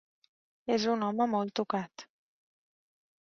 És 0.75 0.87
un 0.93 1.03
home 1.09 1.27
molt 1.35 1.53
tocat. 1.59 2.05